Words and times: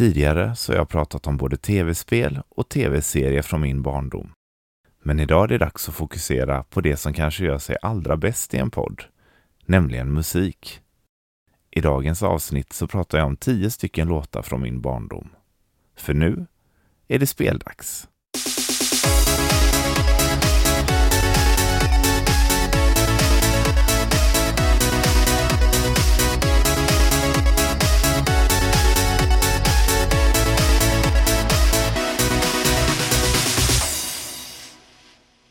Tidigare 0.00 0.56
så 0.56 0.72
har 0.72 0.76
jag 0.76 0.88
pratat 0.88 1.26
om 1.26 1.36
både 1.36 1.56
tv-spel 1.56 2.42
och 2.48 2.68
tv-serier 2.68 3.42
från 3.42 3.60
min 3.60 3.82
barndom. 3.82 4.32
Men 5.02 5.20
idag 5.20 5.44
är 5.44 5.48
det 5.48 5.58
dags 5.58 5.88
att 5.88 5.94
fokusera 5.94 6.62
på 6.62 6.80
det 6.80 6.96
som 6.96 7.12
kanske 7.12 7.44
gör 7.44 7.58
sig 7.58 7.76
allra 7.82 8.16
bäst 8.16 8.54
i 8.54 8.56
en 8.56 8.70
podd, 8.70 9.02
nämligen 9.66 10.12
musik. 10.12 10.80
I 11.70 11.80
dagens 11.80 12.22
avsnitt 12.22 12.72
så 12.72 12.86
pratar 12.86 13.18
jag 13.18 13.26
om 13.26 13.36
tio 13.36 13.70
stycken 13.70 14.08
låtar 14.08 14.42
från 14.42 14.62
min 14.62 14.80
barndom. 14.80 15.28
För 15.96 16.14
nu 16.14 16.46
är 17.08 17.18
det 17.18 17.26
speldags. 17.26 18.08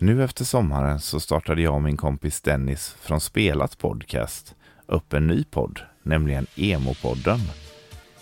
Nu 0.02 0.24
efter 0.24 0.46
sommaren 0.46 1.00
så 1.00 1.20
startade 1.20 1.62
jag 1.62 1.74
och 1.74 1.82
min 1.82 1.98
kompis 1.98 2.42
Dennis 2.42 2.96
från 3.02 3.20
Spelat 3.20 3.78
Podcast 3.78 4.56
upp 4.86 5.14
en 5.14 5.28
ny 5.28 5.44
podd, 5.44 5.80
nämligen 6.04 6.48
Emo-podden. 6.56 7.40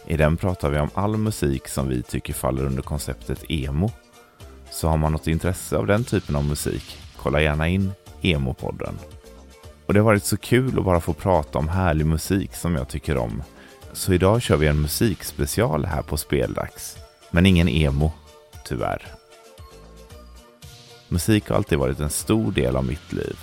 I 0.07 0.17
den 0.17 0.37
pratar 0.37 0.69
vi 0.69 0.79
om 0.79 0.89
all 0.93 1.17
musik 1.17 1.67
som 1.67 1.87
vi 1.87 2.03
tycker 2.03 2.33
faller 2.33 2.65
under 2.65 2.81
konceptet 2.81 3.51
emo. 3.51 3.91
Så 4.71 4.87
har 4.87 4.97
man 4.97 5.11
något 5.11 5.27
intresse 5.27 5.77
av 5.77 5.87
den 5.87 6.03
typen 6.03 6.35
av 6.35 6.45
musik, 6.45 6.97
kolla 7.17 7.41
gärna 7.41 7.67
in 7.67 7.91
Emo-podden. 8.21 8.93
Och 9.85 9.93
det 9.93 9.99
har 9.99 10.05
varit 10.05 10.25
så 10.25 10.37
kul 10.37 10.79
att 10.79 10.85
bara 10.85 11.01
få 11.01 11.13
prata 11.13 11.59
om 11.59 11.69
härlig 11.69 12.05
musik 12.05 12.55
som 12.55 12.75
jag 12.75 12.87
tycker 12.87 13.17
om. 13.17 13.43
Så 13.93 14.13
idag 14.13 14.41
kör 14.41 14.57
vi 14.57 14.67
en 14.67 14.81
musikspecial 14.81 15.85
här 15.85 16.01
på 16.01 16.17
Speldags. 16.17 16.97
Men 17.31 17.45
ingen 17.45 17.69
emo, 17.69 18.11
tyvärr. 18.65 19.17
Musik 21.09 21.49
har 21.49 21.55
alltid 21.55 21.77
varit 21.77 21.99
en 21.99 22.09
stor 22.09 22.51
del 22.51 22.75
av 22.75 22.85
mitt 22.85 23.13
liv. 23.13 23.37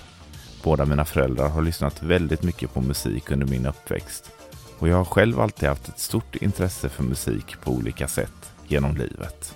Båda 0.63 0.85
mina 0.85 1.05
föräldrar 1.05 1.49
har 1.49 1.63
lyssnat 1.63 2.03
väldigt 2.03 2.43
mycket 2.43 2.75
på 2.75 2.81
musik 2.81 3.31
under 3.31 3.47
min 3.47 3.67
uppväxt 3.67 4.31
och 4.79 4.89
jag 4.89 4.97
har 4.97 5.05
själv 5.05 5.41
alltid 5.41 5.69
haft 5.69 5.89
ett 5.89 5.99
stort 5.99 6.37
intresse 6.37 6.89
för 6.89 7.03
musik 7.03 7.57
på 7.61 7.71
olika 7.71 8.09
sätt 8.09 8.53
genom 8.69 8.97
livet. 8.97 9.55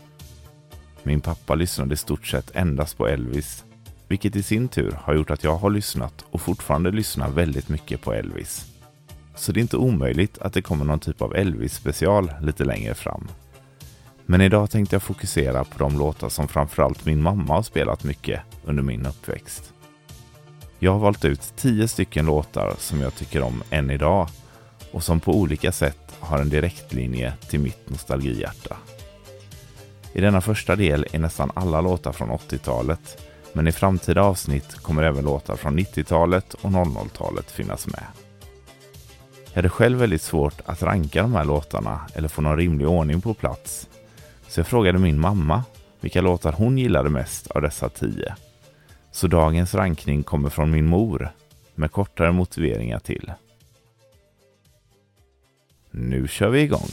Min 1.02 1.20
pappa 1.20 1.54
lyssnade 1.54 1.94
i 1.94 1.96
stort 1.96 2.26
sett 2.26 2.56
endast 2.56 2.96
på 2.96 3.06
Elvis, 3.06 3.64
vilket 4.08 4.36
i 4.36 4.42
sin 4.42 4.68
tur 4.68 4.98
har 5.02 5.14
gjort 5.14 5.30
att 5.30 5.44
jag 5.44 5.56
har 5.56 5.70
lyssnat 5.70 6.24
och 6.30 6.40
fortfarande 6.40 6.90
lyssnar 6.90 7.30
väldigt 7.30 7.68
mycket 7.68 8.02
på 8.02 8.12
Elvis. 8.12 8.66
Så 9.36 9.52
det 9.52 9.60
är 9.60 9.62
inte 9.62 9.76
omöjligt 9.76 10.38
att 10.38 10.52
det 10.52 10.62
kommer 10.62 10.84
någon 10.84 11.00
typ 11.00 11.22
av 11.22 11.34
Elvis-special 11.34 12.30
lite 12.42 12.64
längre 12.64 12.94
fram. 12.94 13.28
Men 14.30 14.40
idag 14.40 14.70
tänkte 14.70 14.94
jag 14.94 15.02
fokusera 15.02 15.64
på 15.64 15.78
de 15.78 15.98
låtar 15.98 16.28
som 16.28 16.48
framförallt 16.48 17.04
min 17.06 17.22
mamma 17.22 17.54
har 17.54 17.62
spelat 17.62 18.04
mycket 18.04 18.40
under 18.64 18.82
min 18.82 19.06
uppväxt. 19.06 19.72
Jag 20.78 20.92
har 20.92 20.98
valt 20.98 21.24
ut 21.24 21.52
tio 21.56 21.88
stycken 21.88 22.26
låtar 22.26 22.74
som 22.78 23.00
jag 23.00 23.14
tycker 23.14 23.42
om 23.42 23.62
än 23.70 23.90
idag 23.90 24.28
och 24.92 25.02
som 25.02 25.20
på 25.20 25.32
olika 25.32 25.72
sätt 25.72 26.16
har 26.20 26.38
en 26.38 26.48
direktlinje 26.48 27.32
till 27.48 27.60
mitt 27.60 27.90
nostalgihjärta. 27.90 28.76
I 30.12 30.20
denna 30.20 30.40
första 30.40 30.76
del 30.76 31.06
är 31.12 31.18
nästan 31.18 31.50
alla 31.54 31.80
låtar 31.80 32.12
från 32.12 32.30
80-talet 32.30 33.26
men 33.52 33.66
i 33.66 33.72
framtida 33.72 34.22
avsnitt 34.22 34.74
kommer 34.74 35.02
även 35.02 35.24
låtar 35.24 35.56
från 35.56 35.78
90-talet 35.78 36.54
och 36.54 36.70
00-talet 36.70 37.50
finnas 37.50 37.86
med. 37.86 38.04
Jag 39.44 39.54
hade 39.54 39.68
själv 39.68 39.98
väldigt 39.98 40.22
svårt 40.22 40.60
att 40.64 40.82
ranka 40.82 41.22
de 41.22 41.34
här 41.34 41.44
låtarna 41.44 42.00
eller 42.14 42.28
få 42.28 42.42
någon 42.42 42.56
rimlig 42.56 42.88
ordning 42.88 43.20
på 43.20 43.34
plats 43.34 43.88
så 44.48 44.60
jag 44.60 44.66
frågade 44.66 44.98
min 44.98 45.20
mamma 45.20 45.64
vilka 46.00 46.20
låtar 46.20 46.52
hon 46.52 46.78
gillade 46.78 47.10
mest 47.10 47.46
av 47.46 47.62
dessa 47.62 47.88
tio. 47.88 48.34
Så 49.10 49.26
dagens 49.26 49.74
rankning 49.74 50.22
kommer 50.22 50.50
från 50.50 50.70
min 50.70 50.86
mor 50.86 51.30
med 51.74 51.92
kortare 51.92 52.32
motiveringar 52.32 52.98
till. 52.98 53.32
Nu 55.90 56.28
kör 56.28 56.48
vi 56.48 56.60
igång! 56.60 56.88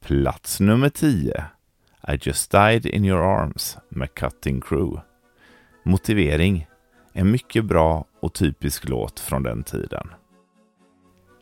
Plats 0.00 0.60
nummer 0.60 0.88
10 0.88 1.44
I 2.08 2.18
just 2.20 2.50
died 2.50 2.86
in 2.86 3.04
your 3.04 3.22
arms 3.22 3.78
med 3.88 4.14
Cutting 4.14 4.60
Crew. 4.60 5.09
Motivering. 5.82 6.66
En 7.12 7.30
mycket 7.30 7.64
bra 7.64 8.04
och 8.20 8.34
typisk 8.34 8.88
låt 8.88 9.20
från 9.20 9.42
den 9.42 9.62
tiden. 9.62 10.08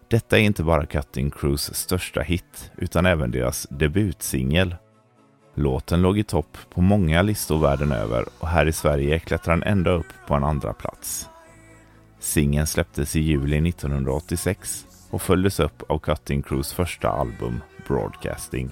Detta 0.09 0.38
är 0.38 0.43
inte 0.43 0.62
bara 0.62 0.87
Cutting 0.87 1.31
Crews 1.31 1.75
största 1.75 2.21
hit, 2.21 2.71
utan 2.76 3.06
även 3.06 3.31
deras 3.31 3.66
debutsingel. 3.71 4.76
Låten 5.54 6.03
låg 6.03 6.19
i 6.19 6.25
topp 6.25 6.56
på 6.71 6.81
många 6.81 7.22
listor 7.22 7.59
världen 7.59 7.93
över 7.93 8.25
och 8.38 8.49
här 8.49 8.66
i 8.66 8.72
Sverige 8.72 9.19
klättrar 9.19 9.54
den 9.54 9.62
ända 9.62 9.91
upp 9.91 10.12
på 10.26 10.34
en 10.34 10.44
andra 10.44 10.72
plats. 10.72 11.28
Singeln 12.19 12.66
släpptes 12.66 13.16
i 13.16 13.20
juli 13.20 13.69
1986 13.69 14.87
och 15.10 15.22
följdes 15.22 15.60
upp 15.60 15.82
av 15.91 15.99
Cutting 15.99 16.43
Crews 16.43 16.72
första 16.72 17.09
album 17.09 17.60
Broadcasting. 17.88 18.70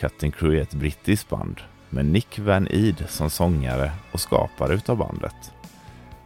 Cutting 0.00 0.32
Crew 0.32 0.58
är 0.58 0.62
ett 0.62 0.74
brittiskt 0.74 1.28
band 1.28 1.60
med 1.90 2.06
Nick 2.06 2.38
Van 2.38 2.66
Eid 2.70 3.04
som 3.08 3.30
sångare 3.30 3.92
och 4.12 4.20
skapare 4.20 4.74
utav 4.74 4.96
bandet. 4.96 5.52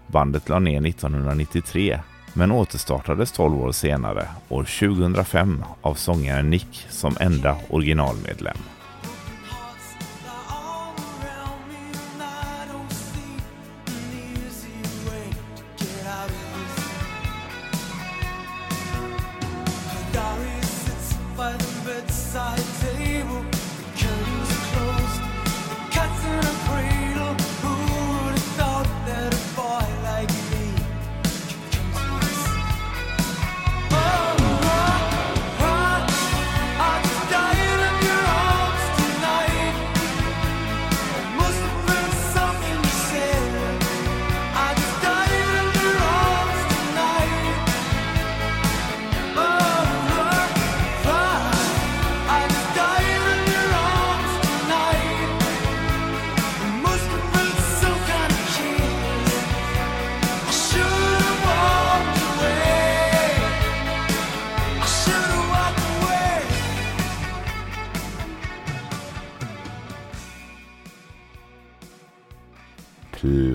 Bandet 0.07 0.49
la 0.49 0.59
ner 0.59 0.87
1993 0.87 2.01
men 2.35 2.53
återstartades 2.53 3.33
12 3.33 3.63
år 3.63 3.73
senare, 3.73 4.29
år 4.49 4.65
2005, 4.65 5.65
av 5.83 5.95
sångaren 5.95 6.51
Nick 6.51 6.87
som 6.91 7.17
enda 7.21 7.57
originalmedlem. 7.71 8.57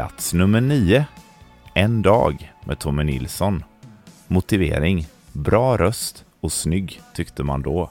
Plats 0.07 0.33
nummer 0.33 0.61
9. 0.61 1.05
En 1.73 2.01
dag 2.01 2.53
med 2.65 2.79
Tommy 2.79 3.03
Nilsson. 3.03 3.63
Motivering. 4.27 5.07
Bra 5.33 5.77
röst 5.77 6.25
och 6.39 6.51
snygg 6.51 7.01
tyckte 7.13 7.43
man 7.43 7.61
då. 7.61 7.89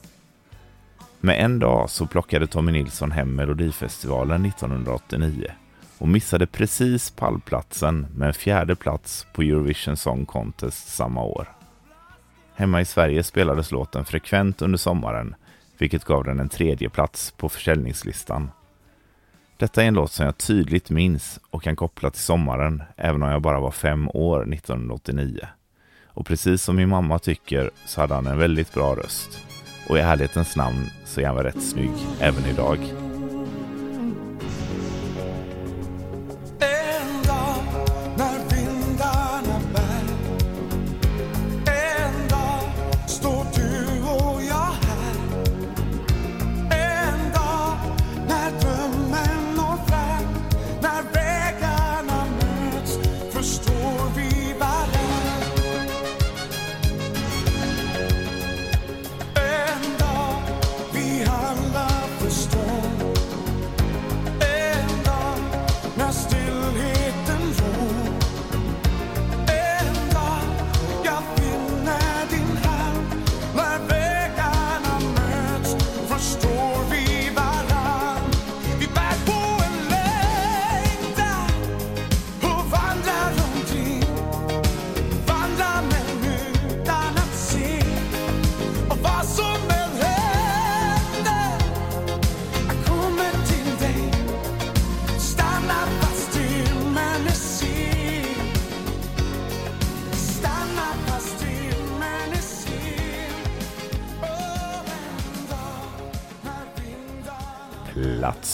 Med 1.20 1.44
en 1.44 1.58
dag 1.58 1.90
så 1.90 2.06
plockade 2.06 2.46
Tommy 2.46 2.72
Nilsson 2.72 3.10
hem 3.10 3.34
Melodifestivalen 3.34 4.44
1989 4.44 5.50
och 5.98 6.08
missade 6.08 6.46
precis 6.46 7.10
pallplatsen 7.10 8.06
med 8.14 8.28
en 8.28 8.34
fjärde 8.34 8.76
plats 8.76 9.26
på 9.32 9.42
Eurovision 9.42 9.96
Song 9.96 10.26
Contest 10.26 10.88
samma 10.88 11.22
år. 11.22 11.48
Hemma 12.54 12.80
i 12.80 12.84
Sverige 12.84 13.22
spelades 13.22 13.70
låten 13.70 14.04
frekvent 14.04 14.62
under 14.62 14.78
sommaren 14.78 15.34
vilket 15.78 16.04
gav 16.04 16.24
den 16.24 16.40
en 16.40 16.48
tredje 16.48 16.88
plats 16.88 17.34
på 17.36 17.48
försäljningslistan. 17.48 18.50
Detta 19.58 19.82
är 19.82 19.88
en 19.88 19.94
låt 19.94 20.12
som 20.12 20.26
jag 20.26 20.38
tydligt 20.38 20.90
minns 20.90 21.40
och 21.50 21.62
kan 21.62 21.76
koppla 21.76 22.10
till 22.10 22.22
sommaren, 22.22 22.82
även 22.96 23.22
om 23.22 23.30
jag 23.30 23.42
bara 23.42 23.60
var 23.60 23.70
fem 23.70 24.08
år 24.08 24.52
1989. 24.54 25.40
Och 26.06 26.26
precis 26.26 26.62
som 26.62 26.76
min 26.76 26.88
mamma 26.88 27.18
tycker 27.18 27.70
så 27.86 28.00
hade 28.00 28.14
han 28.14 28.26
en 28.26 28.38
väldigt 28.38 28.74
bra 28.74 28.94
röst. 28.94 29.42
Och 29.88 29.98
i 29.98 30.00
ärlighetens 30.00 30.56
namn 30.56 30.86
så 31.04 31.20
är 31.20 31.26
han 31.26 31.36
väl 31.36 31.44
rätt 31.44 31.62
snygg 31.62 31.92
även 32.20 32.46
idag. 32.46 33.05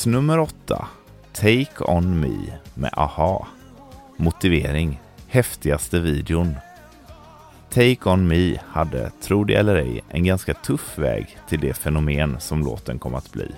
Plats 0.02 0.12
nummer 0.12 0.38
åtta. 0.38 0.88
Take 1.32 1.84
On 1.84 2.20
Me 2.20 2.52
med 2.75 2.90
AHA. 2.93 3.46
Motivering. 4.16 5.00
Häftigaste 5.28 6.00
videon. 6.00 6.54
Take 7.70 8.10
On 8.10 8.28
Me 8.28 8.58
hade, 8.66 9.10
tro 9.22 9.44
det 9.44 9.54
eller 9.54 9.76
ej, 9.76 10.00
en 10.08 10.25
ganska 10.25 10.54
tuff 10.54 10.99
väg 10.99 11.38
till 11.49 11.60
det 11.60 11.75
fenomen 11.75 12.40
som 12.40 12.64
låten 12.64 12.99
kom 12.99 13.14
att 13.14 13.32
bli. 13.32 13.50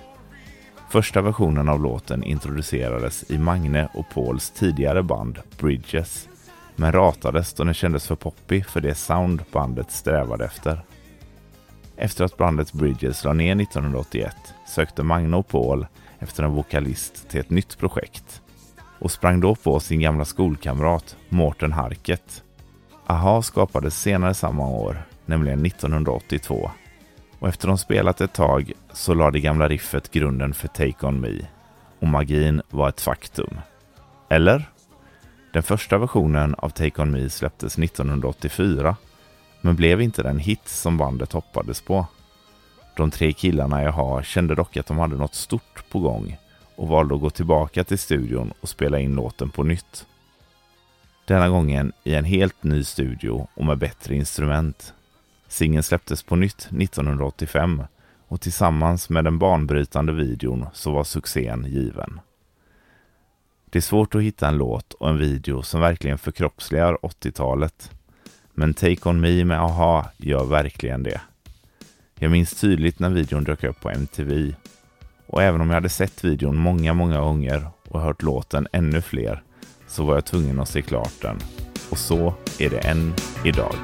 Första 0.89 1.21
versionen 1.21 1.69
av 1.69 1.81
låten 1.81 2.23
introducerades 2.23 3.31
i 3.31 3.37
Magne 3.37 3.89
och 3.93 4.09
Pauls 4.13 4.49
tidigare 4.49 5.03
band 5.03 5.39
Bridges, 5.57 6.29
men 6.75 6.91
ratades 6.91 7.53
då 7.53 7.63
den 7.63 7.73
kändes 7.73 8.07
för 8.07 8.15
poppig 8.15 8.65
för 8.65 8.81
det 8.81 8.95
sound 8.95 9.43
bandet 9.51 9.91
strävade 9.91 10.45
efter. 10.45 10.85
Efter 11.97 12.23
att 12.23 12.37
bandet 12.37 12.73
Bridges 12.73 13.23
la 13.23 13.33
ner 13.33 13.61
1981 13.61 14.35
sökte 14.67 15.03
Magne 15.03 15.37
och 15.37 15.47
Paul 15.47 15.85
efter 16.25 16.43
en 16.43 16.51
vokalist 16.51 17.29
till 17.29 17.39
ett 17.39 17.49
nytt 17.49 17.77
projekt 17.77 18.41
och 18.99 19.11
sprang 19.11 19.39
då 19.39 19.55
på 19.55 19.79
sin 19.79 19.99
gamla 19.99 20.25
skolkamrat 20.25 21.17
Mårten 21.29 21.71
Harket. 21.71 22.43
Aha 23.07 23.41
skapades 23.41 24.01
senare 24.01 24.33
samma 24.33 24.67
år, 24.67 25.05
nämligen 25.25 25.65
1982 25.65 26.71
och 27.39 27.47
efter 27.47 27.67
de 27.67 27.77
spelat 27.77 28.21
ett 28.21 28.33
tag 28.33 28.71
så 28.93 29.13
la 29.13 29.31
det 29.31 29.39
gamla 29.39 29.67
riffet 29.67 30.11
grunden 30.11 30.53
för 30.53 30.67
Take 30.67 31.07
On 31.07 31.21
Me 31.21 31.47
och 31.99 32.07
magin 32.07 32.61
var 32.69 32.89
ett 32.89 33.01
faktum. 33.01 33.59
Eller? 34.29 34.69
Den 35.53 35.63
första 35.63 35.97
versionen 35.97 36.55
av 36.57 36.69
Take 36.69 37.01
On 37.01 37.11
Me 37.11 37.29
släpptes 37.29 37.77
1984 37.77 38.95
men 39.61 39.75
blev 39.75 40.01
inte 40.01 40.23
den 40.23 40.39
hit 40.39 40.67
som 40.67 40.97
bandet 40.97 41.33
hoppades 41.33 41.81
på. 41.81 42.05
De 42.95 43.11
tre 43.11 43.33
killarna 43.33 43.83
jag 43.83 43.91
har 43.91 44.23
kände 44.23 44.55
dock 44.55 44.77
att 44.77 44.85
de 44.85 44.97
hade 44.97 45.15
något 45.15 45.35
stort 45.35 45.89
på 45.89 45.99
gång 45.99 46.37
och 46.75 46.87
valde 46.87 47.15
att 47.15 47.21
gå 47.21 47.29
tillbaka 47.29 47.83
till 47.83 47.97
studion 47.97 48.53
och 48.61 48.69
spela 48.69 48.99
in 48.99 49.15
låten 49.15 49.49
på 49.49 49.63
nytt. 49.63 50.05
Denna 51.25 51.49
gången 51.49 51.93
i 52.03 52.15
en 52.15 52.25
helt 52.25 52.63
ny 52.63 52.83
studio 52.83 53.47
och 53.53 53.65
med 53.65 53.77
bättre 53.77 54.15
instrument. 54.15 54.93
Singeln 55.47 55.83
släpptes 55.83 56.23
på 56.23 56.35
nytt 56.35 56.67
1985 56.79 57.83
och 58.27 58.41
tillsammans 58.41 59.09
med 59.09 59.23
den 59.23 59.39
banbrytande 59.39 60.13
videon 60.13 60.65
så 60.73 60.91
var 60.91 61.03
succén 61.03 61.65
given. 61.65 62.19
Det 63.69 63.79
är 63.79 63.81
svårt 63.81 64.15
att 64.15 64.21
hitta 64.21 64.47
en 64.47 64.57
låt 64.57 64.93
och 64.93 65.09
en 65.09 65.17
video 65.17 65.61
som 65.61 65.81
verkligen 65.81 66.17
förkroppsligar 66.17 66.97
80-talet. 67.01 67.91
Men 68.53 68.73
Take 68.73 69.09
On 69.09 69.21
Me 69.21 69.45
med 69.45 69.61
AHA 69.61 70.05
gör 70.17 70.45
verkligen 70.45 71.03
det. 71.03 71.21
Jag 72.25 72.31
minns 72.31 72.53
tydligt 72.53 72.99
när 72.99 73.09
videon 73.09 73.43
dök 73.43 73.63
upp 73.63 73.81
på 73.81 73.89
MTV. 73.89 74.53
Och 75.27 75.43
även 75.43 75.61
om 75.61 75.67
jag 75.67 75.75
hade 75.75 75.89
sett 75.89 76.23
videon 76.23 76.57
många, 76.57 76.93
många 76.93 77.19
gånger 77.19 77.67
och 77.89 78.01
hört 78.01 78.21
låten 78.21 78.67
ännu 78.71 79.01
fler 79.01 79.43
så 79.87 80.05
var 80.05 80.15
jag 80.15 80.25
tvungen 80.25 80.59
att 80.59 80.69
se 80.69 80.81
klart 80.81 81.21
den. 81.21 81.37
Och 81.89 81.97
så 81.97 82.33
är 82.59 82.69
det 82.69 82.79
än 82.79 83.13
idag. 83.43 83.75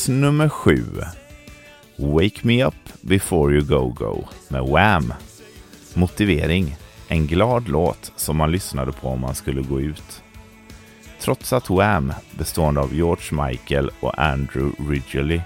Plats 0.00 0.08
nummer 0.08 0.48
sju. 0.48 0.84
Wake 1.96 2.40
Me 2.42 2.64
Up 2.64 2.74
Before 3.00 3.52
You 3.52 3.64
Go 3.64 3.88
Go 3.88 4.24
med 4.48 4.62
Wham. 4.62 5.14
Motivering. 5.94 6.76
En 7.08 7.26
glad 7.26 7.68
låt 7.68 8.12
som 8.16 8.36
man 8.36 8.52
lyssnade 8.52 8.92
på 8.92 9.08
om 9.08 9.20
man 9.20 9.34
skulle 9.34 9.62
gå 9.62 9.80
ut. 9.80 10.22
Trots 11.20 11.52
att 11.52 11.70
Wham, 11.70 12.12
bestående 12.38 12.80
av 12.80 12.94
George 12.94 13.46
Michael 13.46 13.90
och 14.00 14.18
Andrew 14.18 14.92
Ridgeley, 14.92 15.40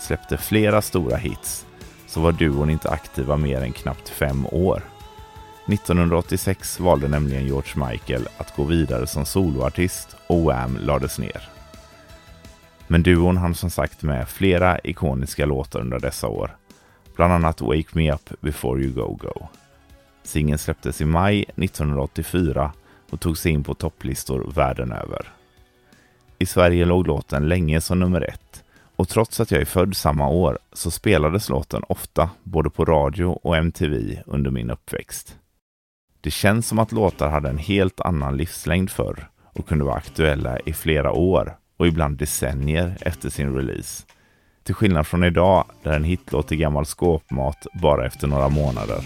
släppte 0.00 0.36
flera 0.36 0.82
stora 0.82 1.16
hits 1.16 1.66
så 2.06 2.20
var 2.20 2.32
duon 2.32 2.70
inte 2.70 2.90
aktiva 2.90 3.36
mer 3.36 3.60
än 3.60 3.72
knappt 3.72 4.08
fem 4.08 4.46
år. 4.46 4.82
1986 5.66 6.80
valde 6.80 7.08
nämligen 7.08 7.46
George 7.46 7.88
Michael 7.88 8.28
att 8.36 8.56
gå 8.56 8.64
vidare 8.64 9.06
som 9.06 9.24
soloartist 9.24 10.16
och 10.26 10.42
Wham 10.42 10.78
lades 10.80 11.18
ner. 11.18 11.52
Men 12.92 13.02
duon 13.02 13.36
hann 13.36 13.54
som 13.54 13.70
sagt 13.70 14.02
med 14.02 14.28
flera 14.28 14.78
ikoniska 14.78 15.46
låtar 15.46 15.80
under 15.80 15.98
dessa 15.98 16.28
år. 16.28 16.56
Bland 17.16 17.32
annat 17.32 17.60
Wake 17.60 17.88
Me 17.92 18.12
Up 18.12 18.30
Before 18.40 18.82
You 18.82 18.92
Go 18.92 19.18
Go. 19.20 19.48
Singeln 20.22 20.58
släpptes 20.58 21.00
i 21.00 21.04
maj 21.04 21.42
1984 21.42 22.72
och 23.10 23.20
tog 23.20 23.38
sig 23.38 23.52
in 23.52 23.64
på 23.64 23.74
topplistor 23.74 24.52
världen 24.54 24.92
över. 24.92 25.32
I 26.38 26.46
Sverige 26.46 26.84
låg 26.84 27.06
låten 27.06 27.48
länge 27.48 27.80
som 27.80 28.00
nummer 28.00 28.20
ett 28.20 28.64
och 28.96 29.08
trots 29.08 29.40
att 29.40 29.50
jag 29.50 29.60
är 29.60 29.64
född 29.66 29.96
samma 29.96 30.28
år 30.28 30.58
så 30.72 30.90
spelades 30.90 31.48
låten 31.48 31.82
ofta 31.88 32.30
både 32.42 32.70
på 32.70 32.84
radio 32.84 33.24
och 33.24 33.56
MTV 33.56 34.22
under 34.26 34.50
min 34.50 34.70
uppväxt. 34.70 35.38
Det 36.20 36.30
känns 36.30 36.68
som 36.68 36.78
att 36.78 36.92
låtar 36.92 37.30
hade 37.30 37.48
en 37.48 37.58
helt 37.58 38.00
annan 38.00 38.36
livslängd 38.36 38.90
förr 38.90 39.28
och 39.42 39.68
kunde 39.68 39.84
vara 39.84 39.96
aktuella 39.96 40.58
i 40.58 40.72
flera 40.72 41.12
år 41.12 41.56
och 41.82 41.88
ibland 41.88 42.16
decennier 42.16 42.96
efter 43.00 43.30
sin 43.30 43.54
release. 43.54 44.04
Till 44.64 44.74
skillnad 44.74 45.06
från 45.06 45.24
idag 45.24 45.64
där 45.82 45.92
en 45.92 46.04
hitlåt 46.04 46.52
är 46.52 46.56
gammal 46.56 46.84
skåpmat 46.84 47.66
bara 47.82 48.06
efter 48.06 48.26
några 48.26 48.48
månader. 48.48 49.04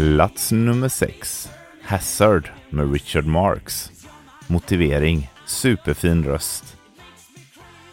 Plats 0.00 0.52
nummer 0.52 0.88
6. 0.88 1.50
Hazard 1.82 2.50
med 2.70 2.92
Richard 2.92 3.26
Marx. 3.26 3.90
Motivering, 4.46 5.30
superfin 5.46 6.24
röst. 6.24 6.76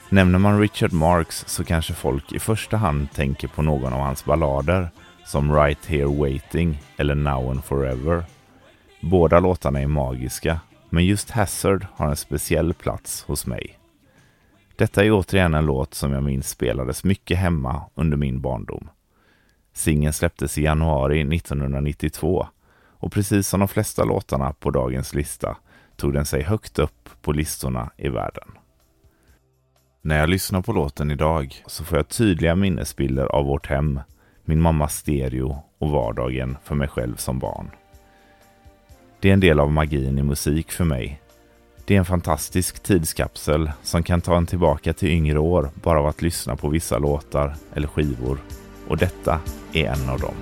Nämner 0.10 0.40
man 0.40 0.60
Richard 0.60 0.94
Marx 0.94 1.44
så 1.48 1.64
kanske 1.64 1.94
folk 1.94 2.32
i 2.32 2.40
första 2.40 2.78
hand 2.78 3.12
tänker 3.12 3.48
på 3.48 3.62
någon 3.62 3.94
av 3.94 4.00
hans 4.00 4.26
ballader 4.26 4.90
som 5.26 5.56
Right 5.56 5.86
Here 5.86 6.06
Waiting 6.06 6.82
eller 6.98 7.16
Now 7.16 7.50
and 7.50 7.64
Forever. 7.64 8.24
Båda 9.02 9.40
låtarna 9.40 9.82
är 9.82 9.88
magiska, 9.88 10.60
men 10.90 11.06
just 11.06 11.32
Hazard 11.32 11.86
har 11.94 12.08
en 12.10 12.16
speciell 12.16 12.74
plats 12.74 13.24
hos 13.24 13.46
mig. 13.46 13.80
Detta 14.76 15.06
är 15.06 15.12
återigen 15.12 15.54
en 15.54 15.66
låt 15.66 15.94
som 15.94 16.12
jag 16.12 16.24
minns 16.24 16.50
spelades 16.50 17.04
mycket 17.04 17.38
hemma 17.38 17.84
under 17.96 18.18
min 18.18 18.42
barndom. 18.42 18.90
Singeln 19.77 20.13
släpptes 20.13 20.57
i 20.57 20.63
januari 20.63 21.36
1992 21.36 22.48
och 23.00 23.12
precis 23.12 23.48
som 23.48 23.60
de 23.60 23.67
flesta 23.67 24.03
låtarna 24.03 24.53
på 24.53 24.72
dagens 24.72 25.13
lista 25.13 25.57
tog 25.96 26.13
den 26.13 26.25
sig 26.25 26.43
högt 26.43 26.79
upp 26.79 27.10
på 27.22 27.31
listorna 27.31 27.91
i 27.98 28.10
världen. 28.10 28.48
När 30.01 30.19
jag 30.19 30.29
lyssnar 30.29 30.62
på 30.62 30.74
låten 30.74 31.12
idag 31.12 31.63
så 31.65 31.84
får 31.84 31.98
jag 31.98 32.07
tydliga 32.07 32.55
minnesbilder 32.55 33.25
av 33.25 33.46
vårt 33.46 33.67
hem, 33.67 34.00
min 34.46 34.62
mammas 34.62 34.96
stereo 34.96 35.63
och 35.77 35.89
vardagen 35.89 36.57
för 36.63 36.75
mig 36.75 36.88
själv 36.88 37.15
som 37.15 37.39
barn. 37.39 37.69
Det 39.19 39.29
är 39.29 39.34
en 39.34 39.39
del 39.39 39.60
av 39.60 39.72
magin 39.72 40.19
i 40.19 40.24
musik 40.24 40.72
för 40.72 40.86
mig. 40.86 41.22
Det 41.86 41.96
är 41.96 42.00
en 42.00 42.05
fantastisk 42.05 42.84
tidskapsel 42.84 43.72
som 43.84 44.03
kan 44.03 44.22
ta 44.22 44.38
en 44.38 44.46
tillbaka 44.46 44.93
till 44.93 45.10
yngre 45.10 45.39
år 45.39 45.69
bara 45.84 46.00
av 46.00 46.07
att 46.07 46.22
lyssna 46.22 46.55
på 46.55 46.69
vissa 46.69 46.98
låtar 46.98 47.55
eller 47.74 47.88
skivor. 47.88 48.39
Och 48.88 48.98
detta 48.98 49.39
är 49.74 49.86
en 49.86 50.10
av 50.10 50.20
dem. 50.20 50.36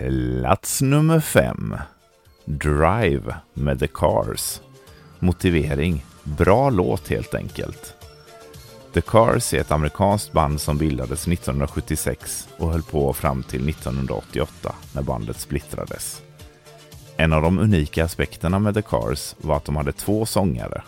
Plats 0.00 0.82
nummer 0.82 1.20
fem. 1.20 1.76
Drive 2.44 3.34
med 3.54 3.78
The 3.78 3.86
Cars. 3.86 4.60
Motivering. 5.18 6.04
Bra 6.22 6.70
låt 6.70 7.08
helt 7.08 7.34
enkelt. 7.34 7.94
The 8.92 9.00
Cars 9.00 9.54
är 9.54 9.60
ett 9.60 9.70
amerikanskt 9.70 10.32
band 10.32 10.60
som 10.60 10.78
bildades 10.78 11.28
1976 11.28 12.48
och 12.58 12.70
höll 12.70 12.82
på 12.82 13.12
fram 13.12 13.42
till 13.42 13.68
1988 13.68 14.74
när 14.94 15.02
bandet 15.02 15.36
splittrades. 15.36 16.22
En 17.16 17.32
av 17.32 17.42
de 17.42 17.58
unika 17.58 18.04
aspekterna 18.04 18.58
med 18.58 18.74
The 18.74 18.82
Cars 18.82 19.34
var 19.38 19.56
att 19.56 19.64
de 19.64 19.76
hade 19.76 19.92
två 19.92 20.26
sångare. 20.26 20.82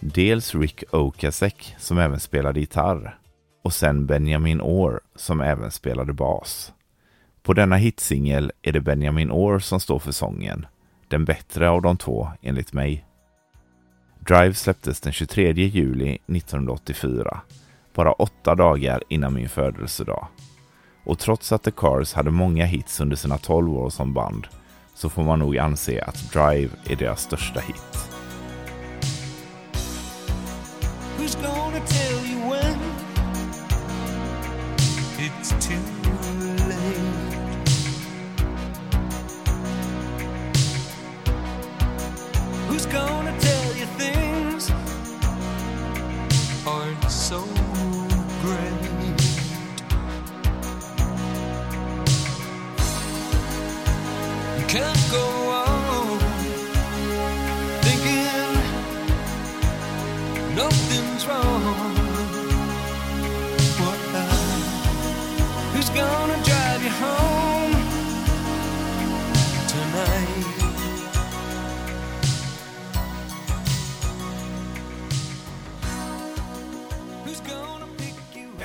Dels 0.00 0.54
Rick 0.54 0.84
Ocasek 0.90 1.76
som 1.78 1.98
även 1.98 2.20
spelade 2.20 2.60
gitarr 2.60 3.18
och 3.64 3.72
sen 3.72 4.06
Benjamin 4.06 4.60
Orr 4.60 5.00
som 5.16 5.40
även 5.40 5.70
spelade 5.70 6.12
bas. 6.12 6.72
På 7.46 7.52
denna 7.52 7.76
hitsingel 7.76 8.52
är 8.62 8.72
det 8.72 8.80
Benjamin 8.80 9.30
Orr 9.30 9.58
som 9.58 9.80
står 9.80 9.98
för 9.98 10.12
sången. 10.12 10.66
Den 11.08 11.24
bättre 11.24 11.70
av 11.70 11.82
de 11.82 11.96
två, 11.96 12.28
enligt 12.42 12.72
mig. 12.72 13.04
Drive 14.18 14.54
släpptes 14.54 15.00
den 15.00 15.12
23 15.12 15.52
juli 15.52 16.18
1984, 16.26 17.40
bara 17.94 18.12
åtta 18.12 18.54
dagar 18.54 19.02
innan 19.08 19.34
min 19.34 19.48
födelsedag. 19.48 20.26
Och 21.04 21.18
trots 21.18 21.52
att 21.52 21.62
The 21.62 21.70
Cars 21.70 22.14
hade 22.14 22.30
många 22.30 22.64
hits 22.64 23.00
under 23.00 23.16
sina 23.16 23.38
12 23.38 23.76
år 23.76 23.90
som 23.90 24.12
band 24.12 24.46
så 24.94 25.08
får 25.08 25.22
man 25.22 25.38
nog 25.38 25.58
anse 25.58 26.02
att 26.02 26.32
Drive 26.32 26.70
är 26.84 26.96
deras 26.96 27.22
största 27.22 27.60
hit. 27.60 28.15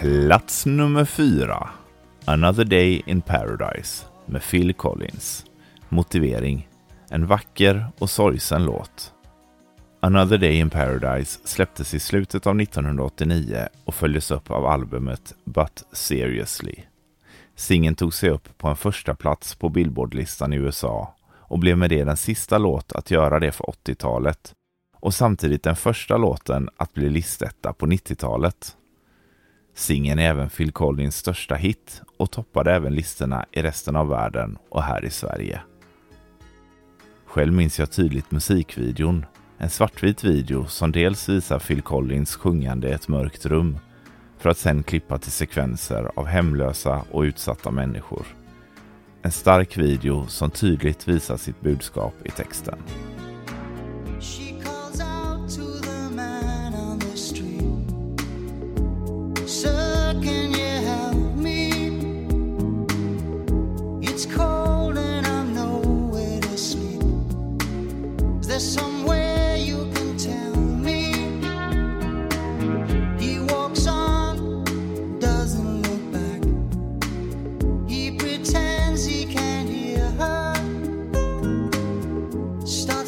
Plats 0.01 0.65
nummer 0.65 1.05
fyra. 1.05 1.69
Another 2.25 2.65
Day 2.65 3.03
in 3.05 3.21
Paradise 3.21 4.05
med 4.25 4.41
Phil 4.41 4.73
Collins. 4.73 5.45
Motivering. 5.89 6.69
En 7.09 7.27
vacker 7.27 7.85
och 7.97 8.09
sorgsen 8.09 8.65
låt. 8.65 9.13
Another 9.99 10.37
Day 10.37 10.59
in 10.59 10.69
Paradise 10.69 11.39
släpptes 11.43 11.93
i 11.93 11.99
slutet 11.99 12.47
av 12.47 12.61
1989 12.61 13.67
och 13.85 13.95
följdes 13.95 14.31
upp 14.31 14.51
av 14.51 14.65
albumet 14.65 15.35
But 15.45 15.83
Seriously. 15.91 16.75
Singen 17.55 17.95
tog 17.95 18.13
sig 18.13 18.29
upp 18.29 18.57
på 18.57 18.67
en 18.67 18.75
första 18.75 19.15
plats 19.15 19.55
på 19.55 19.69
Billboardlistan 19.69 20.53
i 20.53 20.57
USA 20.57 21.15
och 21.33 21.59
blev 21.59 21.77
med 21.77 21.89
det 21.89 22.03
den 22.03 22.17
sista 22.17 22.57
låt 22.57 22.91
att 22.91 23.11
göra 23.11 23.39
det 23.39 23.51
för 23.51 23.63
80-talet 23.63 24.53
och 24.99 25.13
samtidigt 25.13 25.63
den 25.63 25.75
första 25.75 26.17
låten 26.17 26.69
att 26.77 26.93
bli 26.93 27.09
listetta 27.09 27.73
på 27.73 27.85
90-talet. 27.85 28.77
Singeln 29.73 30.19
är 30.19 30.29
även 30.29 30.49
Phil 30.49 30.71
Collins 30.71 31.17
största 31.17 31.55
hit 31.55 32.01
och 32.17 32.31
toppade 32.31 32.73
även 32.73 32.95
listorna 32.95 33.45
i 33.51 33.61
resten 33.61 33.95
av 33.95 34.07
världen 34.07 34.57
och 34.69 34.83
här 34.83 35.05
i 35.05 35.09
Sverige. 35.09 35.61
Själv 37.25 37.53
minns 37.53 37.79
jag 37.79 37.91
tydligt 37.91 38.31
musikvideon, 38.31 39.25
en 39.57 39.69
svartvit 39.69 40.23
video 40.23 40.65
som 40.65 40.91
dels 40.91 41.29
visar 41.29 41.59
Phil 41.59 41.81
Collins 41.81 42.35
sjungande 42.35 42.89
i 42.89 42.91
ett 42.91 43.07
mörkt 43.07 43.45
rum 43.45 43.77
för 44.37 44.49
att 44.49 44.57
sen 44.57 44.83
klippa 44.83 45.17
till 45.17 45.31
sekvenser 45.31 46.11
av 46.15 46.25
hemlösa 46.25 47.05
och 47.11 47.21
utsatta 47.21 47.71
människor. 47.71 48.25
En 49.21 49.31
stark 49.31 49.77
video 49.77 50.27
som 50.27 50.51
tydligt 50.51 51.07
visar 51.07 51.37
sitt 51.37 51.61
budskap 51.61 52.13
i 52.23 52.29
texten. 52.29 52.79
Plats 82.61 83.00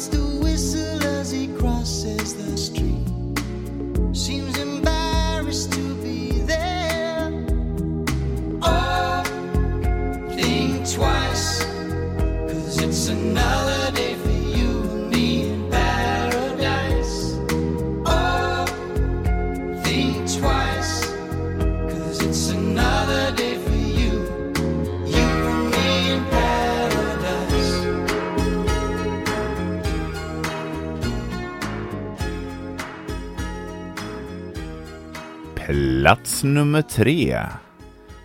nummer 36.44 36.82
tre. 36.82 37.40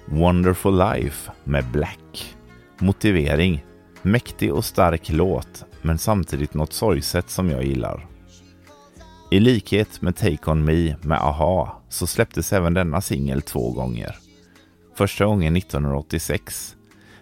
Wonderful 0.06 0.78
Life 0.78 1.32
med 1.44 1.66
Black. 1.66 2.36
Motivering. 2.80 3.66
Mäktig 4.02 4.54
och 4.54 4.66
stark 4.66 5.10
låt, 5.10 5.66
men 5.82 5.98
samtidigt 5.98 6.54
något 6.54 6.74
sorgset 6.74 7.30
som 7.30 7.50
jag 7.50 7.64
gillar. 7.64 8.08
I 9.32 9.40
likhet 9.40 10.02
med 10.02 10.16
Take 10.16 10.52
On 10.52 10.66
Me 10.66 10.96
med 11.02 11.18
AHA 11.18 11.72
så 11.90 12.08
släpptes 12.08 12.54
även 12.54 12.74
denna 12.74 13.02
singel 13.02 13.42
två 13.42 13.72
gånger. 13.72 14.16
Första 14.96 15.26
gången 15.26 15.56
1986, 15.56 16.76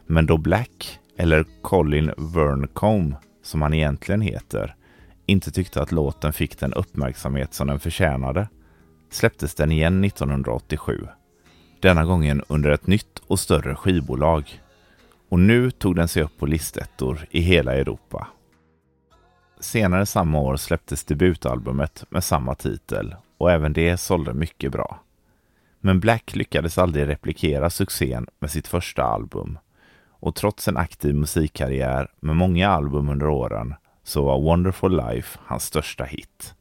men 0.07 0.25
då 0.25 0.37
Black, 0.37 0.99
eller 1.17 1.45
Colin 1.61 2.11
Verncombe 2.17 3.17
som 3.43 3.61
han 3.61 3.73
egentligen 3.73 4.21
heter, 4.21 4.75
inte 5.25 5.51
tyckte 5.51 5.81
att 5.81 5.91
låten 5.91 6.33
fick 6.33 6.59
den 6.59 6.73
uppmärksamhet 6.73 7.53
som 7.53 7.67
den 7.67 7.79
förtjänade 7.79 8.47
släpptes 9.09 9.55
den 9.55 9.71
igen 9.71 10.03
1987. 10.03 11.07
Denna 11.79 12.05
gången 12.05 12.43
under 12.47 12.69
ett 12.69 12.87
nytt 12.87 13.19
och 13.27 13.39
större 13.39 13.75
skivbolag. 13.75 14.61
Och 15.29 15.39
nu 15.39 15.71
tog 15.71 15.95
den 15.95 16.07
sig 16.07 16.23
upp 16.23 16.37
på 16.37 16.45
listettor 16.45 17.27
i 17.31 17.39
hela 17.39 17.75
Europa. 17.75 18.27
Senare 19.59 20.05
samma 20.05 20.39
år 20.39 20.55
släpptes 20.55 21.03
debutalbumet 21.03 22.03
med 22.09 22.23
samma 22.23 22.55
titel 22.55 23.15
och 23.37 23.51
även 23.51 23.73
det 23.73 23.97
sålde 23.97 24.33
mycket 24.33 24.71
bra. 24.71 24.99
Men 25.79 25.99
Black 25.99 26.35
lyckades 26.35 26.77
aldrig 26.77 27.07
replikera 27.07 27.69
succén 27.69 28.27
med 28.39 28.51
sitt 28.51 28.67
första 28.67 29.03
album. 29.03 29.59
Och 30.19 30.35
trots 30.35 30.67
en 30.67 30.77
aktiv 30.77 31.15
musikkarriär 31.15 32.11
med 32.19 32.35
många 32.35 32.69
album 32.69 33.09
under 33.09 33.27
åren 33.27 33.73
så 34.03 34.23
var 34.23 34.41
Wonderful 34.41 34.97
Life 34.97 35.39
hans 35.45 35.63
största 35.63 36.03
hit. 36.03 36.53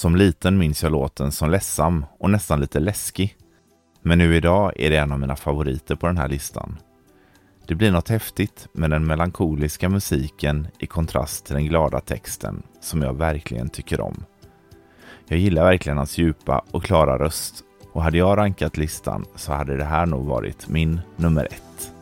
Som 0.00 0.16
liten 0.16 0.58
minns 0.58 0.82
jag 0.82 0.92
låten 0.92 1.32
som 1.32 1.50
ledsam 1.50 2.04
och 2.18 2.30
nästan 2.30 2.60
lite 2.60 2.80
läskig. 2.80 3.36
Men 4.02 4.18
nu 4.18 4.36
idag 4.36 4.72
är 4.76 4.90
det 4.90 4.96
en 4.96 5.12
av 5.12 5.20
mina 5.20 5.36
favoriter 5.36 5.94
på 5.94 6.06
den 6.06 6.16
här 6.16 6.28
listan. 6.28 6.76
Det 7.66 7.74
blir 7.74 7.90
något 7.90 8.08
häftigt 8.08 8.68
med 8.72 8.90
den 8.90 9.06
melankoliska 9.06 9.88
musiken 9.88 10.68
i 10.78 10.86
kontrast 10.86 11.46
till 11.46 11.54
den 11.54 11.66
glada 11.66 12.00
texten 12.00 12.62
som 12.80 13.02
jag 13.02 13.14
verkligen 13.14 13.68
tycker 13.68 14.00
om. 14.00 14.24
Jag 15.28 15.38
gillar 15.38 15.64
verkligen 15.64 15.98
hans 15.98 16.18
djupa 16.18 16.64
och 16.70 16.84
klara 16.84 17.18
röst 17.18 17.64
och 17.92 18.02
hade 18.02 18.18
jag 18.18 18.38
rankat 18.38 18.76
listan 18.76 19.24
så 19.36 19.52
hade 19.52 19.76
det 19.76 19.84
här 19.84 20.06
nog 20.06 20.26
varit 20.26 20.68
min 20.68 21.00
nummer 21.16 21.44
ett. 21.44 21.99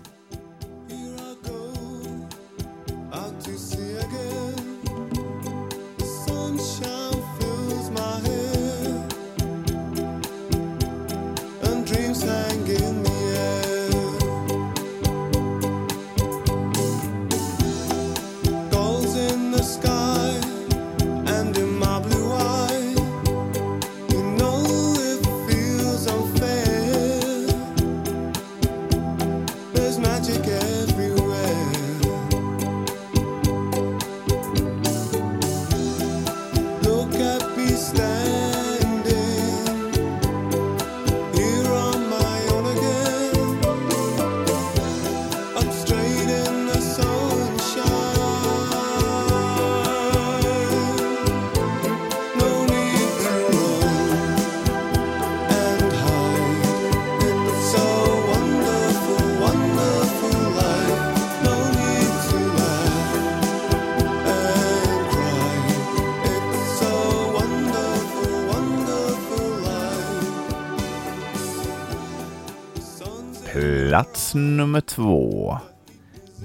Plats 73.52 74.34
nummer 74.34 74.80
två. 74.80 75.56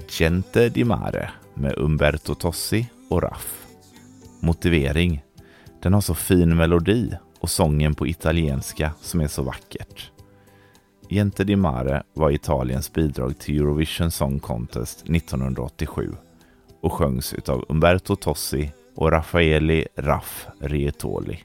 Gente 0.08 0.68
di 0.68 0.84
Mare 0.84 1.30
med 1.54 1.74
Umberto 1.78 2.34
Tossi 2.34 2.90
och 3.10 3.22
Raff. 3.22 3.66
Motivering. 4.40 5.24
Den 5.82 5.94
har 5.94 6.00
så 6.00 6.14
fin 6.14 6.56
melodi 6.56 7.12
och 7.40 7.50
sången 7.50 7.94
på 7.94 8.06
italienska 8.06 8.90
som 9.00 9.20
är 9.20 9.26
så 9.26 9.42
vackert. 9.42 10.10
Gente 11.08 11.44
di 11.44 11.56
Mare 11.56 12.02
var 12.14 12.30
Italiens 12.30 12.92
bidrag 12.92 13.38
till 13.38 13.60
Eurovision 13.60 14.10
Song 14.10 14.38
Contest 14.38 15.00
1987 15.00 16.12
och 16.80 16.92
sjöngs 16.92 17.34
av 17.46 17.64
Umberto 17.68 18.16
Tossi 18.16 18.72
och 18.94 19.10
Raffaeli 19.10 19.86
Raff 19.96 20.46
Rietoli. 20.60 21.38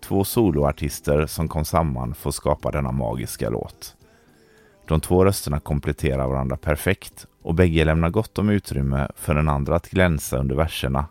Två 0.00 0.24
soloartister 0.24 1.26
som 1.26 1.48
kom 1.48 1.64
samman 1.64 2.14
för 2.14 2.28
att 2.28 2.34
skapa 2.34 2.70
denna 2.70 2.92
magiska 2.92 3.50
låt. 3.50 3.96
De 4.92 5.00
två 5.00 5.24
rösterna 5.24 5.60
kompletterar 5.60 6.28
varandra 6.28 6.56
perfekt 6.56 7.26
och 7.42 7.54
bägge 7.54 7.84
lämnar 7.84 8.10
gott 8.10 8.38
om 8.38 8.48
utrymme 8.48 9.08
för 9.16 9.34
den 9.34 9.48
andra 9.48 9.76
att 9.76 9.90
glänsa 9.90 10.38
under 10.38 10.54
verserna 10.54 11.06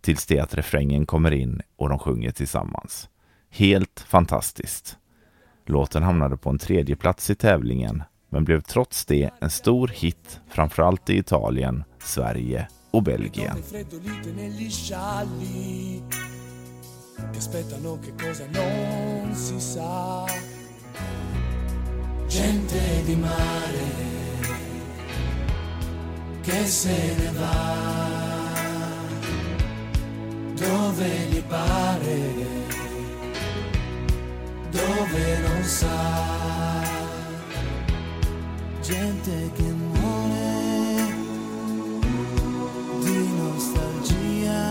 tills 0.00 0.26
det 0.26 0.40
att 0.40 0.54
refrängen 0.54 1.06
kommer 1.06 1.30
in 1.30 1.62
och 1.76 1.88
de 1.88 1.98
sjunger 1.98 2.30
tillsammans. 2.30 3.08
Helt 3.50 4.00
fantastiskt. 4.08 4.96
Låten 5.64 6.02
hamnade 6.02 6.36
på 6.36 6.50
en 6.50 6.58
tredje 6.58 6.96
plats 6.96 7.30
i 7.30 7.34
tävlingen 7.34 8.02
men 8.28 8.44
blev 8.44 8.60
trots 8.60 9.04
det 9.04 9.30
en 9.40 9.50
stor 9.50 9.88
hit 9.88 10.40
framförallt 10.48 11.10
i 11.10 11.18
Italien, 11.18 11.84
Sverige 11.98 12.68
och 12.90 13.02
Belgien. 13.02 13.56
Che 17.32 17.38
aspettano 17.38 17.98
che 18.02 18.12
cosa 18.26 18.44
non 18.52 19.34
si 19.34 19.60
sa 19.60 20.26
gente 22.36 23.02
di 23.04 23.16
mare 23.16 23.84
che 26.42 26.66
se 26.66 27.14
ne 27.18 27.30
va. 27.38 27.94
Dove 30.54 31.08
gli 31.30 31.42
pare, 31.42 32.18
dove 34.70 35.38
non 35.46 35.62
sa, 35.64 36.82
gente 38.82 39.50
che 39.54 39.68
muore 39.92 41.04
di 43.04 43.28
nostalgia, 43.40 44.62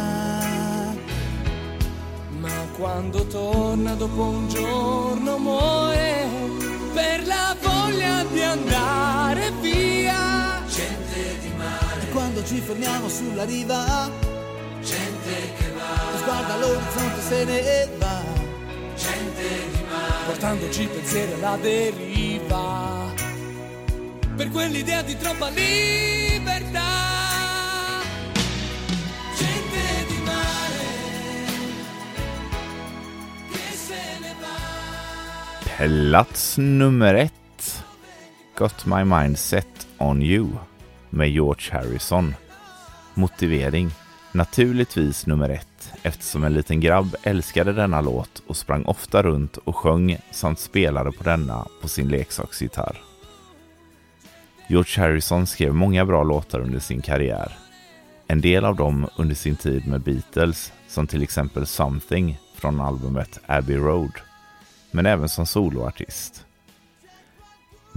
ma 2.39 2.58
quando 2.78 3.25
torna 3.28 3.93
dopo 3.95 4.21
un 4.23 4.47
giorno 4.49 5.38
muore 5.38 6.28
per 6.93 7.28
la 7.28 7.55
di 8.32 8.42
andare 8.42 9.52
via. 9.62 10.62
Gente 10.68 11.40
di 11.42 11.52
mare. 11.58 12.02
E 12.02 12.10
quando 12.12 12.44
ci 12.46 12.60
fermiamo 12.60 13.10
sulla 13.10 13.44
riva, 13.44 14.34
Sguarda 16.26 16.58
l'orizzonte 16.58 17.22
se 17.22 17.44
ne 17.44 17.90
va 17.98 18.24
Portandoci 20.26 20.88
pensieri 20.88 21.34
alla 21.34 21.58
deriva 21.62 23.14
Per 24.36 24.50
quell'idea 24.50 25.02
di 25.02 25.18
troppa 25.18 25.50
libertà 25.50 26.82
Gente 29.38 30.06
di 30.08 30.22
mare 30.24 30.88
Che 33.52 33.76
se 33.76 34.02
ne 34.20 34.36
va 34.40 35.76
Plats 35.78 36.58
nummer 36.58 37.16
ett. 37.16 37.44
Got 38.58 38.86
My 38.86 39.04
Mind 39.04 39.39
Set 39.39 39.88
On 39.98 40.22
You 40.22 40.48
med 41.10 41.30
George 41.30 41.72
Harrison. 41.72 42.36
Motivering. 43.13 43.91
Naturligtvis 44.32 45.26
nummer 45.26 45.50
ett 45.50 45.94
eftersom 46.04 46.44
en 46.44 46.54
liten 46.54 46.80
grabb 46.80 47.15
älskade 47.24 47.74
denna 47.74 48.02
låt 48.02 48.44
och 48.48 48.58
sprang 48.58 48.86
ofta 48.86 49.24
runt 49.24 49.58
och 49.58 49.76
sjöng 49.76 50.18
samt 50.32 50.60
spelade 50.60 51.12
på 51.12 51.24
denna 51.24 51.68
på 51.82 51.88
sin 51.88 52.08
leksaksgitarr. 52.08 53.02
George 54.70 55.04
Harrison 55.04 55.48
skrev 55.48 55.74
många 55.74 56.06
bra 56.06 56.24
låtar 56.24 56.60
under 56.60 56.80
sin 56.80 57.02
karriär. 57.02 57.58
En 58.28 58.41
del 58.41 58.65
av 58.65 58.76
dem 58.76 59.08
under 59.18 59.36
sin 59.36 59.56
tid 59.56 59.88
med 59.88 60.02
Beatles, 60.02 60.74
som 60.88 61.08
till 61.08 61.24
exempel 61.24 61.68
Something 61.68 62.39
från 62.56 62.82
albumet 62.82 63.39
Abbey 63.46 63.78
Road, 63.78 64.12
men 64.91 65.06
även 65.06 65.30
som 65.30 65.46
soloartist. 65.46 66.46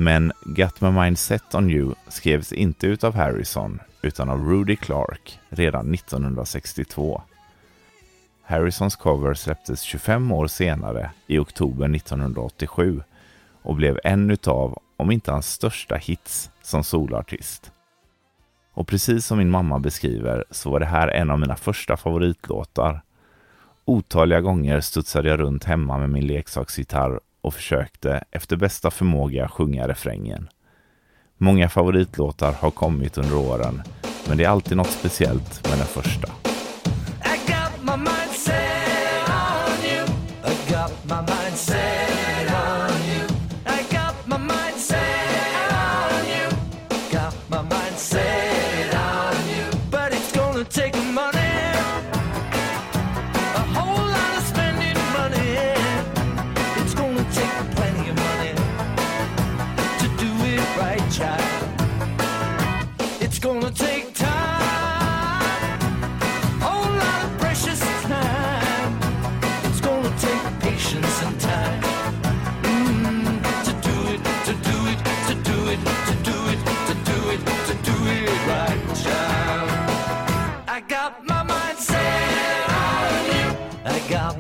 Men 0.01 0.33
Got 0.45 0.81
My 0.81 0.91
Mind 0.91 1.19
Set 1.19 1.55
On 1.55 1.71
You 1.71 1.95
skrevs 2.09 2.53
inte 2.53 2.87
utav 2.87 3.15
Harrison 3.15 3.81
utan 4.03 4.29
av 4.29 4.49
Rudy 4.49 4.77
Clark 4.77 5.39
redan 5.49 5.95
1962. 5.95 7.23
Harrisons 8.43 8.97
cover 8.97 9.35
släpptes 9.35 9.83
25 9.83 10.33
år 10.33 10.47
senare 10.47 11.11
i 11.27 11.39
oktober 11.39 11.95
1987 11.97 13.03
och 13.63 13.75
blev 13.75 14.01
en 14.05 14.31
utav, 14.31 14.79
om 14.97 15.11
inte 15.11 15.33
hans 15.33 15.53
största 15.53 15.97
hits 15.97 16.51
som 16.63 16.85
soloartist. 16.85 17.73
Och 18.73 18.87
precis 18.89 19.27
som 19.27 19.39
min 19.39 19.51
mamma 19.51 19.79
beskriver 19.79 20.45
så 20.51 20.71
var 20.71 20.81
det 20.81 20.87
här 20.87 21.09
en 21.09 21.31
av 21.31 21.41
mina 21.41 21.57
första 21.57 21.97
favoritlåtar. 21.97 23.03
Otaliga 23.85 24.41
gånger 24.41 24.81
studsade 24.81 25.29
jag 25.29 25.41
runt 25.41 25.65
hemma 25.65 25.99
med 25.99 26.11
min 26.11 26.27
leksaksgitarr 26.27 27.21
och 27.41 27.55
försökte 27.55 28.25
efter 28.31 28.57
bästa 28.57 28.91
förmåga 28.91 29.49
sjunga 29.49 29.89
refrängen. 29.89 30.49
Många 31.37 31.69
favoritlåtar 31.69 32.53
har 32.53 32.71
kommit 32.71 33.19
under 33.19 33.37
åren, 33.37 33.83
men 34.29 34.39
det 34.39 34.45
är 34.45 34.49
alltid 34.49 34.77
något 34.77 34.91
speciellt 34.91 35.69
med 35.69 35.79
den 35.79 35.87
första. 35.87 36.29
I 37.25 37.37
got 37.47 37.83
my 37.83 37.97
mind 37.97 38.33
set 38.33 39.29
on 39.29 39.85
you. 39.85 40.05
I 40.45 40.73
got 40.73 41.05
my 41.05 41.17
mind 41.17 41.57
set 41.57 41.98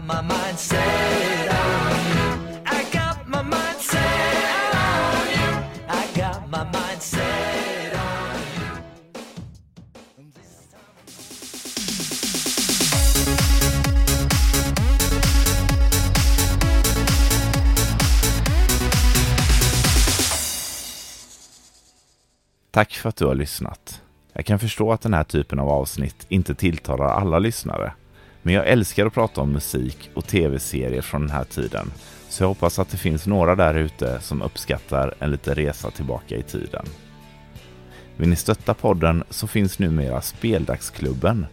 my 0.08 0.22
mind 0.22 0.58
set 0.58 1.48
on 1.50 1.96
you. 2.12 2.28
I 2.64 2.82
got 2.92 3.28
my 3.28 3.42
mind 3.42 3.78
set 3.78 4.74
on 4.74 5.26
you. 5.36 5.50
I 5.88 6.06
got 6.16 6.48
my 6.50 6.64
mind 6.64 7.02
set 7.02 7.94
on 7.94 8.40
you. 8.56 8.82
This 10.34 10.68
time 10.70 10.98
Tack 22.70 22.92
för 22.92 23.08
att 23.08 23.16
du 23.16 23.26
har 23.26 23.34
lyssnat. 23.34 24.02
Jag 24.32 24.46
kan 24.46 24.58
förstå 24.58 24.92
att 24.92 25.00
den 25.00 25.14
här 25.14 25.24
typen 25.24 25.58
av 25.58 25.68
avsnitt 25.68 26.26
inte 26.28 26.54
tilltalar 26.54 27.06
alla 27.06 27.38
lyssnare. 27.38 27.92
Men 28.42 28.54
jag 28.54 28.68
älskar 28.68 29.06
att 29.06 29.14
prata 29.14 29.40
om 29.40 29.52
musik 29.52 30.10
och 30.14 30.26
tv-serier 30.26 31.02
från 31.02 31.20
den 31.20 31.30
här 31.30 31.44
tiden. 31.44 31.90
Så 32.28 32.42
jag 32.42 32.48
hoppas 32.48 32.78
att 32.78 32.88
det 32.88 32.96
finns 32.96 33.26
några 33.26 33.54
där 33.54 33.74
ute 33.74 34.20
som 34.20 34.42
uppskattar 34.42 35.14
en 35.18 35.30
liten 35.30 35.54
resa 35.54 35.90
tillbaka 35.90 36.36
i 36.36 36.42
tiden. 36.42 36.86
Vill 38.16 38.28
ni 38.28 38.36
stötta 38.36 38.74
podden 38.74 39.24
så 39.30 39.46
finns 39.46 39.78
numera 39.78 40.20
Speldagsklubben. 40.20 41.46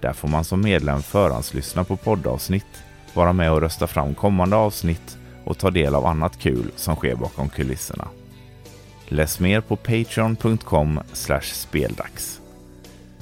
Där 0.00 0.12
får 0.12 0.28
man 0.28 0.44
som 0.44 0.60
medlem 0.60 1.02
förhandslyssna 1.02 1.84
på 1.84 1.96
poddavsnitt, 1.96 2.84
vara 3.14 3.32
med 3.32 3.52
och 3.52 3.60
rösta 3.60 3.86
fram 3.86 4.14
kommande 4.14 4.56
avsnitt 4.56 5.18
och 5.44 5.58
ta 5.58 5.70
del 5.70 5.94
av 5.94 6.06
annat 6.06 6.38
kul 6.38 6.70
som 6.76 6.96
sker 6.96 7.14
bakom 7.14 7.48
kulisserna. 7.48 8.08
Läs 9.08 9.40
mer 9.40 9.60
på 9.60 9.76
patreon.com 9.76 11.00
speldags. 11.42 12.40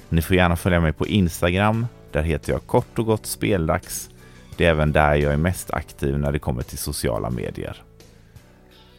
Ni 0.08 0.22
får 0.22 0.36
gärna 0.36 0.56
följa 0.56 0.80
mig 0.80 0.92
på 0.92 1.06
Instagram. 1.06 1.86
Där 2.12 2.22
heter 2.22 2.52
jag 2.52 2.66
kort 2.66 2.98
och 2.98 3.06
gott 3.06 3.26
speldags. 3.26 4.10
Det 4.56 4.66
är 4.66 4.70
även 4.70 4.92
där 4.92 5.14
jag 5.14 5.32
är 5.32 5.36
mest 5.36 5.70
aktiv 5.70 6.18
när 6.18 6.32
det 6.32 6.38
kommer 6.38 6.62
till 6.62 6.78
sociala 6.78 7.30
medier. 7.30 7.82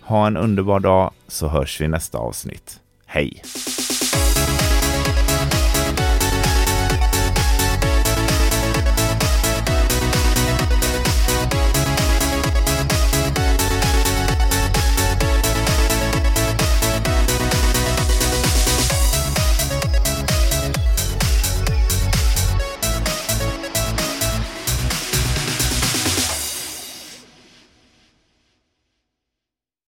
Ha 0.02 0.28
en 0.28 0.38
underbar 0.38 0.80
dag 0.80 1.12
så 1.28 1.48
hörs 1.48 1.82
vi 1.82 1.86
i 1.86 1.88
nästa 1.88 2.18
avsnitt. 2.18 2.80
Hej! 3.06 3.44